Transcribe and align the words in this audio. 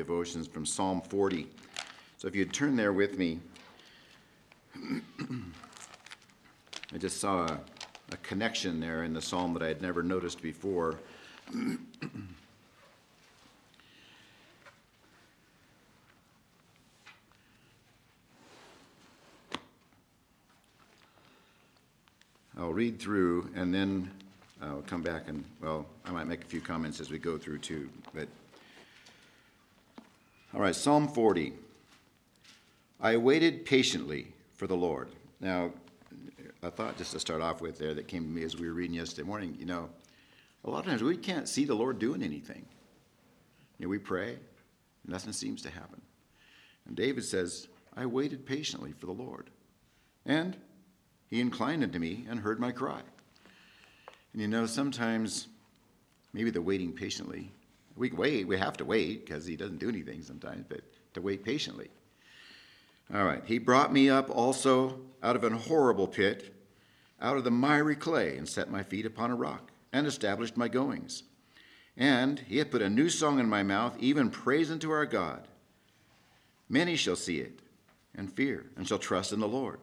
devotions 0.00 0.46
from 0.46 0.64
Psalm 0.64 1.02
40. 1.02 1.46
So 2.16 2.26
if 2.26 2.34
you'd 2.34 2.54
turn 2.54 2.74
there 2.74 2.94
with 2.94 3.18
me, 3.18 3.38
I 6.94 6.96
just 6.98 7.20
saw 7.20 7.44
a, 7.44 7.60
a 8.10 8.16
connection 8.22 8.80
there 8.80 9.04
in 9.04 9.12
the 9.12 9.20
psalm 9.20 9.52
that 9.52 9.62
I 9.62 9.68
had 9.68 9.82
never 9.82 10.02
noticed 10.02 10.40
before. 10.40 10.96
I'll 22.58 22.72
read 22.72 22.98
through 22.98 23.50
and 23.54 23.74
then 23.74 24.10
I'll 24.62 24.80
come 24.86 25.02
back 25.02 25.28
and, 25.28 25.44
well, 25.60 25.84
I 26.06 26.10
might 26.10 26.26
make 26.26 26.40
a 26.40 26.46
few 26.46 26.62
comments 26.62 27.00
as 27.00 27.10
we 27.10 27.18
go 27.18 27.36
through 27.36 27.58
too, 27.58 27.90
but. 28.14 28.28
All 30.52 30.60
right, 30.60 30.74
Psalm 30.74 31.06
40. 31.06 31.52
I 33.00 33.16
waited 33.16 33.64
patiently 33.64 34.32
for 34.52 34.66
the 34.66 34.74
Lord. 34.74 35.08
Now, 35.38 35.70
a 36.64 36.72
thought 36.72 36.98
just 36.98 37.12
to 37.12 37.20
start 37.20 37.40
off 37.40 37.60
with 37.60 37.78
there 37.78 37.94
that 37.94 38.08
came 38.08 38.24
to 38.24 38.28
me 38.28 38.42
as 38.42 38.56
we 38.56 38.66
were 38.66 38.74
reading 38.74 38.96
yesterday 38.96 39.28
morning, 39.28 39.56
you 39.60 39.64
know, 39.64 39.88
a 40.64 40.70
lot 40.70 40.80
of 40.80 40.86
times 40.86 41.04
we 41.04 41.16
can't 41.16 41.48
see 41.48 41.64
the 41.64 41.74
Lord 41.74 42.00
doing 42.00 42.20
anything. 42.20 42.66
You 43.78 43.86
know, 43.86 43.90
we 43.90 43.98
pray, 43.98 44.38
nothing 45.06 45.32
seems 45.32 45.62
to 45.62 45.70
happen. 45.70 46.02
And 46.84 46.96
David 46.96 47.24
says, 47.24 47.68
I 47.96 48.06
waited 48.06 48.44
patiently 48.44 48.90
for 48.90 49.06
the 49.06 49.12
Lord. 49.12 49.50
And 50.26 50.56
he 51.28 51.40
inclined 51.40 51.84
unto 51.84 52.00
me 52.00 52.26
and 52.28 52.40
heard 52.40 52.58
my 52.58 52.72
cry. 52.72 53.02
And 54.32 54.42
you 54.42 54.48
know, 54.48 54.66
sometimes, 54.66 55.46
maybe 56.32 56.50
the 56.50 56.60
waiting 56.60 56.92
patiently, 56.92 57.52
we 57.96 58.10
wait, 58.10 58.46
we 58.46 58.56
have 58.56 58.76
to 58.78 58.84
wait 58.84 59.26
because 59.26 59.46
he 59.46 59.56
doesn't 59.56 59.78
do 59.78 59.88
anything 59.88 60.22
sometimes, 60.22 60.64
but 60.68 60.82
to 61.14 61.20
wait 61.20 61.44
patiently. 61.44 61.88
All 63.12 63.24
right, 63.24 63.42
he 63.44 63.58
brought 63.58 63.92
me 63.92 64.08
up 64.08 64.30
also 64.30 65.00
out 65.22 65.36
of 65.36 65.44
an 65.44 65.52
horrible 65.52 66.06
pit, 66.06 66.54
out 67.20 67.36
of 67.36 67.44
the 67.44 67.50
miry 67.50 67.96
clay, 67.96 68.36
and 68.36 68.48
set 68.48 68.70
my 68.70 68.82
feet 68.82 69.04
upon 69.04 69.30
a 69.30 69.36
rock, 69.36 69.72
and 69.92 70.06
established 70.06 70.56
my 70.56 70.68
goings. 70.68 71.24
And 71.96 72.38
he 72.40 72.58
hath 72.58 72.70
put 72.70 72.82
a 72.82 72.88
new 72.88 73.08
song 73.10 73.40
in 73.40 73.48
my 73.48 73.62
mouth, 73.62 73.96
even 73.98 74.30
praise 74.30 74.70
unto 74.70 74.90
our 74.90 75.06
God. 75.06 75.48
Many 76.68 76.94
shall 76.94 77.16
see 77.16 77.40
it, 77.40 77.60
and 78.14 78.32
fear, 78.32 78.66
and 78.76 78.86
shall 78.86 78.98
trust 78.98 79.32
in 79.32 79.40
the 79.40 79.48
Lord. 79.48 79.80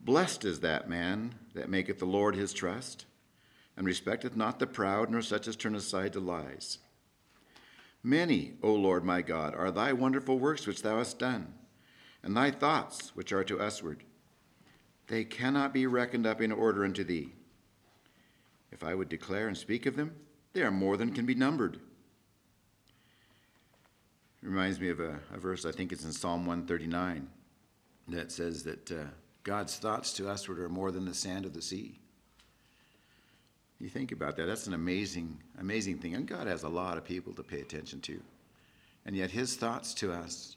Blessed 0.00 0.44
is 0.44 0.60
that 0.60 0.88
man 0.88 1.34
that 1.54 1.68
maketh 1.68 1.98
the 1.98 2.06
Lord 2.06 2.34
his 2.34 2.52
trust, 2.52 3.04
and 3.76 3.86
respecteth 3.86 4.36
not 4.36 4.58
the 4.58 4.66
proud, 4.66 5.10
nor 5.10 5.22
such 5.22 5.46
as 5.46 5.56
turn 5.56 5.74
aside 5.74 6.12
to 6.12 6.20
lies. 6.20 6.78
Many, 8.02 8.54
O 8.62 8.72
Lord 8.72 9.04
my 9.04 9.22
God, 9.22 9.54
are 9.54 9.70
thy 9.70 9.92
wonderful 9.92 10.38
works 10.38 10.66
which 10.66 10.82
thou 10.82 10.98
hast 10.98 11.18
done, 11.18 11.54
and 12.22 12.36
thy 12.36 12.50
thoughts 12.50 13.14
which 13.14 13.32
are 13.32 13.44
to 13.44 13.58
usward. 13.58 14.04
They 15.08 15.24
cannot 15.24 15.74
be 15.74 15.86
reckoned 15.86 16.26
up 16.26 16.40
in 16.40 16.52
order 16.52 16.84
unto 16.84 17.04
thee. 17.04 17.32
If 18.72 18.82
I 18.82 18.94
would 18.94 19.08
declare 19.08 19.48
and 19.48 19.56
speak 19.56 19.86
of 19.86 19.96
them, 19.96 20.14
they 20.52 20.62
are 20.62 20.70
more 20.70 20.96
than 20.96 21.12
can 21.12 21.26
be 21.26 21.34
numbered. 21.34 21.76
It 24.42 24.48
reminds 24.48 24.80
me 24.80 24.90
of 24.90 25.00
a, 25.00 25.20
a 25.32 25.38
verse, 25.38 25.64
I 25.64 25.72
think 25.72 25.92
it's 25.92 26.04
in 26.04 26.12
Psalm 26.12 26.46
139, 26.46 27.28
that 28.08 28.32
says 28.32 28.62
that. 28.64 28.90
Uh, 28.90 29.04
God's 29.46 29.76
thoughts 29.76 30.12
to 30.14 30.24
usward 30.24 30.58
are 30.58 30.68
more 30.68 30.90
than 30.90 31.04
the 31.04 31.14
sand 31.14 31.46
of 31.46 31.52
the 31.52 31.62
sea. 31.62 32.00
You 33.78 33.88
think 33.88 34.12
about 34.12 34.36
that, 34.36 34.46
that's 34.46 34.66
an 34.66 34.74
amazing, 34.74 35.38
amazing 35.58 35.98
thing. 35.98 36.14
And 36.14 36.26
God 36.26 36.46
has 36.46 36.62
a 36.62 36.68
lot 36.68 36.96
of 36.96 37.04
people 37.04 37.34
to 37.34 37.42
pay 37.42 37.60
attention 37.60 38.00
to. 38.02 38.20
And 39.04 39.14
yet 39.14 39.30
his 39.30 39.54
thoughts 39.56 39.92
to 39.94 40.12
us 40.12 40.56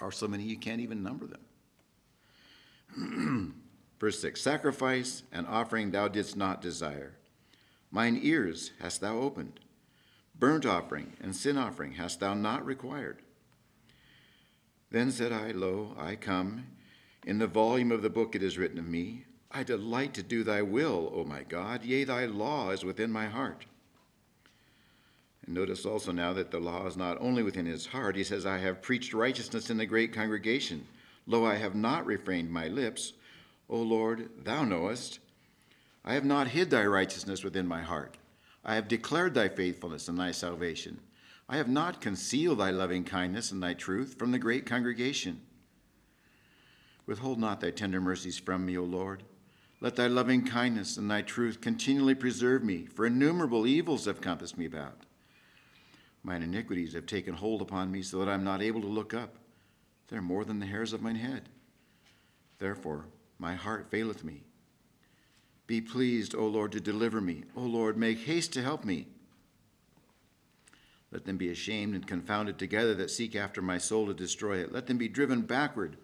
are 0.00 0.10
so 0.10 0.26
many 0.26 0.42
you 0.42 0.58
can't 0.58 0.80
even 0.80 1.02
number 1.02 1.26
them. 2.96 3.54
Verse 4.00 4.20
6 4.20 4.40
Sacrifice 4.40 5.22
and 5.32 5.46
offering 5.46 5.90
thou 5.90 6.08
didst 6.08 6.36
not 6.36 6.60
desire. 6.60 7.14
Mine 7.90 8.18
ears 8.22 8.72
hast 8.80 9.00
thou 9.00 9.18
opened. 9.18 9.60
Burnt 10.38 10.66
offering 10.66 11.14
and 11.20 11.34
sin 11.34 11.56
offering 11.56 11.92
hast 11.92 12.20
thou 12.20 12.34
not 12.34 12.64
required. 12.64 13.22
Then 14.90 15.10
said 15.10 15.32
I, 15.32 15.50
Lo, 15.50 15.94
I 15.98 16.16
come. 16.16 16.66
In 17.26 17.38
the 17.38 17.46
volume 17.46 17.92
of 17.92 18.02
the 18.02 18.10
book 18.10 18.34
it 18.34 18.42
is 18.42 18.56
written 18.56 18.78
of 18.78 18.86
me, 18.86 19.24
I 19.50 19.62
delight 19.62 20.14
to 20.14 20.22
do 20.22 20.44
thy 20.44 20.62
will, 20.62 21.10
O 21.14 21.24
my 21.24 21.42
God, 21.42 21.84
yea, 21.84 22.04
thy 22.04 22.26
law 22.26 22.70
is 22.70 22.84
within 22.84 23.10
my 23.10 23.26
heart. 23.26 23.64
And 25.46 25.54
notice 25.54 25.86
also 25.86 26.12
now 26.12 26.34
that 26.34 26.50
the 26.50 26.60
law 26.60 26.86
is 26.86 26.96
not 26.96 27.16
only 27.20 27.42
within 27.42 27.64
his 27.64 27.86
heart, 27.86 28.16
he 28.16 28.24
says, 28.24 28.44
I 28.44 28.58
have 28.58 28.82
preached 28.82 29.14
righteousness 29.14 29.70
in 29.70 29.78
the 29.78 29.86
great 29.86 30.12
congregation. 30.12 30.86
Lo, 31.26 31.46
I 31.46 31.54
have 31.54 31.74
not 31.74 32.04
refrained 32.04 32.50
my 32.50 32.68
lips. 32.68 33.14
O 33.70 33.78
Lord, 33.78 34.28
thou 34.44 34.64
knowest. 34.64 35.20
I 36.04 36.14
have 36.14 36.24
not 36.24 36.48
hid 36.48 36.68
thy 36.70 36.84
righteousness 36.84 37.42
within 37.42 37.66
my 37.66 37.80
heart. 37.82 38.18
I 38.64 38.74
have 38.74 38.88
declared 38.88 39.32
thy 39.32 39.48
faithfulness 39.48 40.08
and 40.08 40.18
thy 40.18 40.32
salvation. 40.32 41.00
I 41.48 41.56
have 41.56 41.68
not 41.68 42.02
concealed 42.02 42.58
thy 42.58 42.70
loving 42.70 43.04
kindness 43.04 43.50
and 43.50 43.62
thy 43.62 43.72
truth 43.72 44.16
from 44.18 44.32
the 44.32 44.38
great 44.38 44.66
congregation. 44.66 45.40
Withhold 47.06 47.38
not 47.38 47.60
thy 47.62 47.70
tender 47.70 48.02
mercies 48.02 48.38
from 48.38 48.66
me, 48.66 48.76
O 48.76 48.84
Lord. 48.84 49.22
Let 49.80 49.94
thy 49.94 50.08
loving 50.08 50.44
kindness 50.44 50.96
and 50.96 51.10
thy 51.10 51.22
truth 51.22 51.60
continually 51.60 52.14
preserve 52.14 52.64
me, 52.64 52.86
for 52.86 53.06
innumerable 53.06 53.66
evils 53.66 54.06
have 54.06 54.20
compassed 54.20 54.58
me 54.58 54.66
about. 54.66 55.04
Mine 56.24 56.42
iniquities 56.42 56.94
have 56.94 57.06
taken 57.06 57.34
hold 57.34 57.62
upon 57.62 57.92
me, 57.92 58.02
so 58.02 58.18
that 58.18 58.28
I 58.28 58.34
am 58.34 58.42
not 58.42 58.60
able 58.60 58.80
to 58.80 58.88
look 58.88 59.14
up. 59.14 59.36
They 60.08 60.16
are 60.16 60.22
more 60.22 60.44
than 60.44 60.58
the 60.58 60.66
hairs 60.66 60.92
of 60.92 61.00
mine 61.00 61.16
head. 61.16 61.48
Therefore, 62.58 63.06
my 63.38 63.54
heart 63.54 63.86
faileth 63.90 64.24
me. 64.24 64.42
Be 65.68 65.80
pleased, 65.80 66.34
O 66.34 66.46
Lord, 66.46 66.72
to 66.72 66.80
deliver 66.80 67.20
me. 67.20 67.44
O 67.54 67.60
Lord, 67.60 67.96
make 67.96 68.20
haste 68.20 68.52
to 68.54 68.62
help 68.62 68.84
me. 68.84 69.06
Let 71.12 71.24
them 71.24 71.36
be 71.36 71.50
ashamed 71.50 71.94
and 71.94 72.06
confounded 72.06 72.58
together 72.58 72.94
that 72.94 73.10
seek 73.10 73.36
after 73.36 73.62
my 73.62 73.78
soul 73.78 74.06
to 74.06 74.14
destroy 74.14 74.58
it. 74.58 74.72
Let 74.72 74.86
them 74.86 74.98
be 74.98 75.08
driven 75.08 75.42
backward 75.42 75.96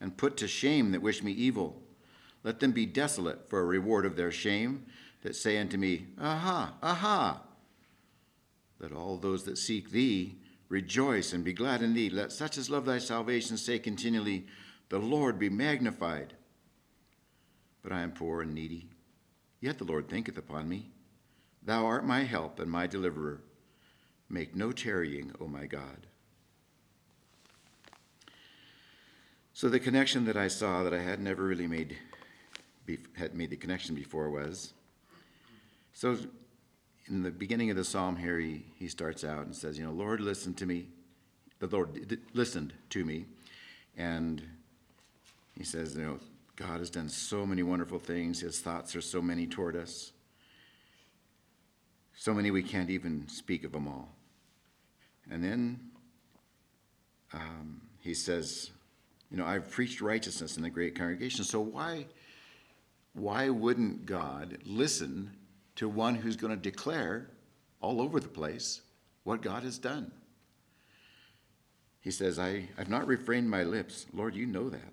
and 0.00 0.16
put 0.16 0.36
to 0.36 0.48
shame 0.48 0.92
that 0.92 1.02
wish 1.02 1.22
me 1.22 1.32
evil. 1.32 1.82
Let 2.46 2.60
them 2.60 2.70
be 2.70 2.86
desolate 2.86 3.50
for 3.50 3.58
a 3.58 3.64
reward 3.64 4.06
of 4.06 4.14
their 4.14 4.30
shame, 4.30 4.86
that 5.22 5.34
say 5.34 5.58
unto 5.58 5.76
me, 5.76 6.06
Aha, 6.20 6.74
aha. 6.80 7.42
Let 8.78 8.92
all 8.92 9.16
those 9.16 9.42
that 9.46 9.58
seek 9.58 9.90
thee 9.90 10.38
rejoice 10.68 11.32
and 11.32 11.42
be 11.42 11.52
glad 11.52 11.82
in 11.82 11.92
thee. 11.92 12.08
Let 12.08 12.30
such 12.30 12.56
as 12.56 12.70
love 12.70 12.84
thy 12.84 12.98
salvation 12.98 13.56
say 13.56 13.80
continually, 13.80 14.46
The 14.90 15.00
Lord 15.00 15.40
be 15.40 15.50
magnified. 15.50 16.34
But 17.82 17.90
I 17.90 18.02
am 18.02 18.12
poor 18.12 18.42
and 18.42 18.54
needy, 18.54 18.90
yet 19.60 19.78
the 19.78 19.84
Lord 19.84 20.08
thinketh 20.08 20.38
upon 20.38 20.68
me. 20.68 20.92
Thou 21.64 21.84
art 21.84 22.06
my 22.06 22.22
help 22.22 22.60
and 22.60 22.70
my 22.70 22.86
deliverer. 22.86 23.40
Make 24.28 24.54
no 24.54 24.70
tarrying, 24.70 25.32
O 25.40 25.48
my 25.48 25.66
God. 25.66 26.06
So 29.52 29.68
the 29.68 29.80
connection 29.80 30.26
that 30.26 30.36
I 30.36 30.46
saw 30.46 30.84
that 30.84 30.94
I 30.94 31.02
had 31.02 31.18
never 31.18 31.42
really 31.42 31.66
made 31.66 31.96
had 33.16 33.34
made 33.34 33.50
the 33.50 33.56
connection 33.56 33.94
before 33.94 34.30
was 34.30 34.72
so 35.92 36.16
in 37.08 37.22
the 37.22 37.30
beginning 37.30 37.70
of 37.70 37.76
the 37.76 37.84
psalm 37.84 38.16
here 38.16 38.38
he, 38.38 38.64
he 38.76 38.88
starts 38.88 39.24
out 39.24 39.46
and 39.46 39.54
says 39.54 39.78
you 39.78 39.84
know 39.84 39.92
lord 39.92 40.20
listen 40.20 40.54
to 40.54 40.66
me. 40.66 40.88
The 41.58 41.68
lord 41.68 42.18
listened 42.34 42.72
to 42.90 43.04
me 43.04 43.26
and 43.96 44.42
he 45.56 45.64
says 45.64 45.96
you 45.96 46.04
know 46.04 46.18
god 46.56 46.80
has 46.80 46.90
done 46.90 47.08
so 47.08 47.46
many 47.46 47.62
wonderful 47.62 47.98
things. 47.98 48.40
His 48.40 48.60
thoughts 48.60 48.94
are 48.96 49.00
so 49.00 49.22
many 49.22 49.46
toward 49.46 49.76
us. 49.76 50.12
So 52.14 52.32
many 52.32 52.50
we 52.50 52.62
can't 52.62 52.90
even 52.90 53.28
speak 53.28 53.64
of 53.64 53.72
them 53.72 53.88
all. 53.88 54.08
And 55.30 55.42
then 55.44 55.80
um, 57.32 57.82
he 58.00 58.14
says 58.14 58.70
you 59.30 59.36
know, 59.36 59.46
I've 59.46 59.70
preached 59.70 60.00
righteousness 60.00 60.56
in 60.56 60.62
the 60.62 60.70
great 60.70 60.94
congregation. 60.94 61.44
So 61.44 61.60
why, 61.60 62.06
why 63.16 63.48
wouldn't 63.48 64.06
God 64.06 64.58
listen 64.64 65.30
to 65.76 65.88
one 65.88 66.14
who's 66.14 66.36
going 66.36 66.54
to 66.54 66.70
declare 66.70 67.30
all 67.80 68.00
over 68.00 68.20
the 68.20 68.28
place 68.28 68.82
what 69.24 69.42
God 69.42 69.62
has 69.62 69.78
done? 69.78 70.12
He 72.00 72.10
says, 72.10 72.38
I, 72.38 72.68
I've 72.78 72.88
not 72.88 73.06
refrained 73.06 73.50
my 73.50 73.64
lips. 73.64 74.06
Lord, 74.12 74.36
you 74.36 74.46
know 74.46 74.68
that. 74.68 74.92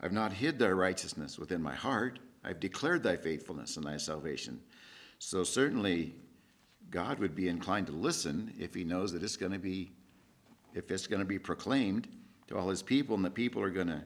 I've 0.00 0.12
not 0.12 0.32
hid 0.32 0.58
thy 0.58 0.70
righteousness 0.70 1.38
within 1.38 1.62
my 1.62 1.74
heart. 1.74 2.18
I've 2.42 2.60
declared 2.60 3.02
thy 3.02 3.16
faithfulness 3.16 3.76
and 3.76 3.86
thy 3.86 3.98
salvation. 3.98 4.60
So 5.18 5.44
certainly 5.44 6.14
God 6.90 7.18
would 7.18 7.34
be 7.34 7.48
inclined 7.48 7.88
to 7.88 7.92
listen 7.92 8.54
if 8.58 8.74
he 8.74 8.84
knows 8.84 9.12
that 9.12 9.22
it's 9.22 9.36
going 9.36 9.52
to 9.52 9.58
be 9.58 9.92
if 10.74 10.90
it's 10.90 11.06
going 11.06 11.20
to 11.20 11.26
be 11.26 11.38
proclaimed 11.38 12.08
to 12.46 12.56
all 12.56 12.68
his 12.68 12.82
people, 12.82 13.16
and 13.16 13.24
the 13.24 13.30
people 13.30 13.62
are 13.62 13.70
going 13.70 13.88
to, 13.88 14.02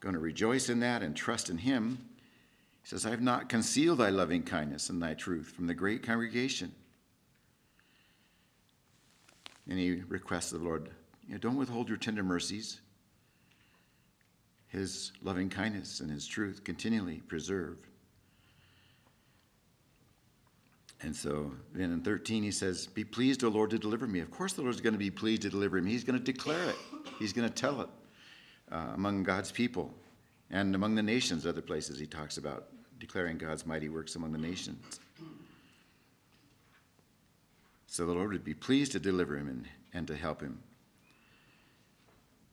going 0.00 0.14
to 0.14 0.20
rejoice 0.20 0.68
in 0.68 0.80
that 0.80 1.02
and 1.02 1.16
trust 1.16 1.50
in 1.50 1.58
him. 1.58 1.98
He 2.88 2.92
says, 2.92 3.04
I 3.04 3.10
have 3.10 3.20
not 3.20 3.50
concealed 3.50 3.98
thy 3.98 4.08
loving 4.08 4.42
kindness 4.42 4.88
and 4.88 5.02
thy 5.02 5.12
truth 5.12 5.52
from 5.54 5.66
the 5.66 5.74
great 5.74 6.02
congregation. 6.02 6.72
And 9.68 9.78
he 9.78 10.00
requests 10.08 10.52
the 10.52 10.58
Lord, 10.58 10.88
you 11.26 11.34
know, 11.34 11.38
don't 11.38 11.56
withhold 11.56 11.90
your 11.90 11.98
tender 11.98 12.22
mercies. 12.22 12.80
His 14.68 15.12
loving 15.22 15.50
kindness 15.50 16.00
and 16.00 16.10
his 16.10 16.26
truth 16.26 16.64
continually 16.64 17.20
preserve. 17.28 17.76
And 21.02 21.14
so 21.14 21.52
then 21.74 21.92
in 21.92 22.00
13, 22.00 22.42
he 22.42 22.50
says, 22.50 22.86
Be 22.86 23.04
pleased, 23.04 23.44
O 23.44 23.50
Lord, 23.50 23.68
to 23.68 23.78
deliver 23.78 24.06
me. 24.06 24.20
Of 24.20 24.30
course, 24.30 24.54
the 24.54 24.62
Lord's 24.62 24.80
going 24.80 24.94
to 24.94 24.98
be 24.98 25.10
pleased 25.10 25.42
to 25.42 25.50
deliver 25.50 25.76
him. 25.76 25.84
He's 25.84 26.04
going 26.04 26.18
to 26.18 26.24
declare 26.24 26.70
it, 26.70 26.76
he's 27.18 27.34
going 27.34 27.46
to 27.46 27.54
tell 27.54 27.82
it 27.82 27.88
uh, 28.72 28.92
among 28.94 29.24
God's 29.24 29.52
people 29.52 29.92
and 30.50 30.74
among 30.74 30.94
the 30.94 31.02
nations, 31.02 31.46
other 31.46 31.60
places 31.60 31.98
he 31.98 32.06
talks 32.06 32.38
about 32.38 32.68
declaring 32.98 33.38
God's 33.38 33.66
mighty 33.66 33.88
works 33.88 34.16
among 34.16 34.32
the 34.32 34.38
nations. 34.38 35.00
So 37.86 38.06
the 38.06 38.12
Lord 38.12 38.32
would 38.32 38.44
be 38.44 38.54
pleased 38.54 38.92
to 38.92 39.00
deliver 39.00 39.36
him 39.36 39.48
and, 39.48 39.68
and 39.94 40.06
to 40.08 40.16
help 40.16 40.40
him. 40.40 40.60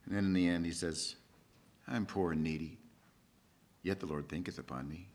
And 0.06 0.15
then 0.15 0.25
in 0.25 0.33
the 0.33 0.47
end, 0.47 0.65
he 0.65 0.71
says, 0.71 1.15
I'm 1.88 2.06
poor 2.06 2.31
and 2.31 2.44
needy, 2.44 2.77
yet 3.83 4.00
the 4.00 4.06
Lord 4.06 4.30
thinketh 4.30 4.57
upon 4.57 4.88
me. 4.88 5.07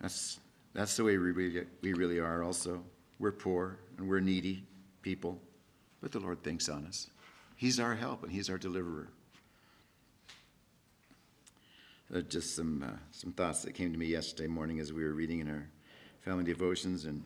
That's, 0.00 0.38
that's 0.74 0.96
the 0.96 1.04
way 1.04 1.18
we 1.18 1.32
really, 1.32 1.66
we 1.80 1.92
really 1.92 2.18
are, 2.18 2.42
also. 2.42 2.82
We're 3.18 3.32
poor 3.32 3.78
and 3.98 4.08
we're 4.08 4.20
needy 4.20 4.64
people, 5.02 5.40
but 6.00 6.12
the 6.12 6.20
Lord 6.20 6.42
thinks 6.42 6.68
on 6.68 6.86
us. 6.86 7.08
He's 7.56 7.80
our 7.80 7.94
help 7.94 8.22
and 8.22 8.30
He's 8.30 8.50
our 8.50 8.58
deliverer. 8.58 9.08
Uh, 12.14 12.20
just 12.20 12.54
some, 12.54 12.84
uh, 12.84 12.96
some 13.10 13.32
thoughts 13.32 13.62
that 13.62 13.74
came 13.74 13.92
to 13.92 13.98
me 13.98 14.06
yesterday 14.06 14.46
morning 14.46 14.78
as 14.78 14.92
we 14.92 15.02
were 15.02 15.12
reading 15.12 15.40
in 15.40 15.48
our 15.48 15.68
family 16.20 16.44
devotions. 16.44 17.04
And 17.04 17.24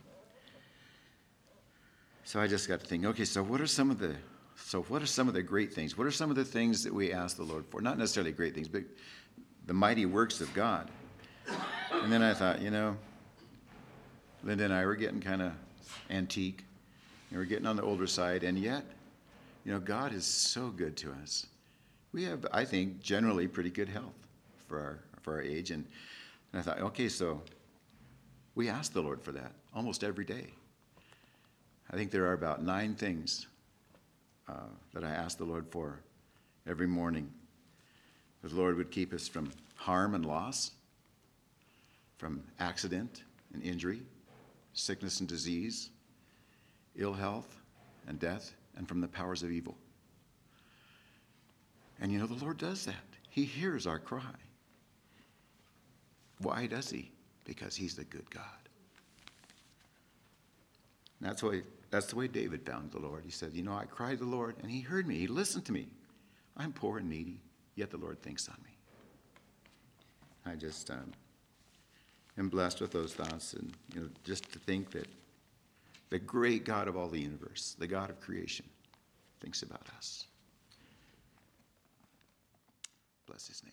so 2.25 2.41
I 2.41 2.47
just 2.47 2.67
got 2.67 2.81
to 2.81 2.87
think 2.87 3.05
okay, 3.05 3.27
so 3.27 3.43
what 3.43 3.61
are 3.61 3.67
some 3.67 3.91
of 3.91 3.99
the 3.99 4.15
so, 4.56 4.82
what 4.82 5.03
are 5.03 5.06
some 5.06 5.27
of 5.27 5.35
the 5.35 5.43
great 5.43 5.73
things? 5.73 5.97
What 5.97 6.06
are 6.06 6.11
some 6.11 6.31
of 6.31 6.37
the 6.37 6.44
things 6.44 6.85
that 6.85 6.93
we 6.93 7.12
ask 7.12 7.37
the 7.37 7.43
Lord 7.43 7.65
for? 7.67 7.81
Not 7.81 7.99
necessarily 7.99 8.31
great 8.31 8.55
things, 8.55 8.69
but 8.69 8.82
the 9.67 9.73
mighty 9.73 10.06
works 10.06 10.41
of 10.41 10.53
God. 10.55 10.91
And 11.93 12.12
then 12.12 12.23
I 12.23 12.35
thought, 12.35 12.61
you 12.61 12.71
know, 12.71 12.97
Linda 14.44 14.65
and 14.65 14.73
I 14.73 14.85
were 14.85 14.97
getting 14.97 15.21
kind 15.21 15.43
of 15.43 15.53
antique. 16.11 16.65
And 17.31 17.38
we're 17.38 17.47
getting 17.47 17.67
on 17.67 17.77
the 17.77 17.82
older 17.82 18.06
side, 18.06 18.44
and 18.44 18.59
yet, 18.59 18.85
you 19.65 19.73
know, 19.73 19.81
God 19.81 20.12
is 20.12 20.25
so 20.25 20.69
good 20.69 20.97
to 20.99 21.12
us. 21.23 21.47
We 22.12 22.25
have, 22.25 22.47
I 22.53 22.65
think, 22.65 23.00
generally 23.00 23.49
pretty 23.49 23.71
good 23.71 23.88
health 23.88 24.15
for 24.70 24.78
our 24.81 25.00
for 25.22 25.34
our 25.34 25.43
age. 25.43 25.70
And, 25.70 25.84
and 26.52 26.61
I 26.61 26.62
thought, 26.62 26.81
okay, 26.81 27.08
so 27.08 27.43
we 28.55 28.69
ask 28.69 28.93
the 28.93 29.02
Lord 29.02 29.20
for 29.20 29.32
that 29.32 29.52
almost 29.75 30.05
every 30.05 30.25
day. 30.25 30.46
I 31.93 31.96
think 31.96 32.11
there 32.11 32.26
are 32.26 32.34
about 32.34 32.62
nine 32.62 32.94
things 32.94 33.46
uh, 34.49 34.70
that 34.94 35.05
I 35.05 35.11
ask 35.11 35.37
the 35.38 35.44
Lord 35.44 35.67
for 35.69 36.00
every 36.67 36.87
morning. 36.87 37.31
The 38.43 38.55
Lord 38.55 38.76
would 38.76 38.90
keep 38.90 39.12
us 39.12 39.28
from 39.28 39.50
harm 39.75 40.14
and 40.14 40.25
loss, 40.25 40.70
from 42.17 42.43
accident 42.61 43.25
and 43.52 43.62
injury, 43.62 44.02
sickness 44.72 45.20
and 45.20 45.28
disease, 45.28 45.90
ill 46.96 47.12
health 47.12 47.56
and 48.06 48.19
death, 48.19 48.55
and 48.76 48.88
from 48.88 49.00
the 49.00 49.08
powers 49.08 49.43
of 49.43 49.50
evil. 49.50 49.76
And 52.00 52.12
you 52.12 52.19
know, 52.19 52.26
the 52.26 52.43
Lord 52.43 52.56
does 52.56 52.87
that. 52.87 52.94
He 53.28 53.44
hears 53.44 53.87
our 53.87 53.99
cry. 53.99 54.34
Why 56.43 56.67
does 56.67 56.91
He? 56.91 57.11
Because 57.45 57.77
He's 57.77 57.95
the 57.95 58.05
good 58.05 58.29
God. 58.31 58.45
And 61.21 61.29
that's 61.29 61.43
why 61.43 61.63
that's 61.91 62.07
the 62.07 62.17
way 62.17 62.29
David 62.29 62.65
found 62.65 62.93
the 62.93 62.99
Lord. 62.99 63.25
He 63.25 63.31
said, 63.31 63.53
You 63.53 63.63
know, 63.63 63.75
I 63.75 63.85
cried 63.85 64.19
to 64.19 64.25
the 64.25 64.31
Lord, 64.31 64.57
and 64.63 64.71
he 64.71 64.81
heard 64.81 65.07
me. 65.07 65.17
He 65.17 65.27
listened 65.27 65.65
to 65.67 65.73
me. 65.73 65.89
I'm 66.57 66.73
poor 66.73 66.99
and 66.99 67.09
needy, 67.09 67.41
yet 67.75 67.91
the 67.91 67.97
Lord 67.97 68.23
thinks 68.23 68.49
on 68.49 68.57
me. 68.65 68.71
I 70.47 70.55
just 70.55 70.91
um, 70.91 71.13
am 72.39 72.49
blessed 72.49 72.81
with 72.81 72.93
those 72.93 73.13
thoughts, 73.13 73.55
and 73.55 73.73
you 73.95 74.01
know, 74.01 74.09
just 74.25 74.51
to 74.53 74.59
think 74.61 74.91
that 74.93 75.09
the 76.11 76.19
great 76.19 76.65
God 76.65 76.89
of 76.89 76.97
all 76.97 77.09
the 77.09 77.21
universe, 77.21 77.77
the 77.79 77.87
God 77.87 78.11
of 78.11 78.21
creation, 78.21 78.67
thinks 79.41 79.63
about 79.63 79.87
us. 79.97 80.27
Bless 83.27 83.47
his 83.49 83.63
name. 83.63 83.73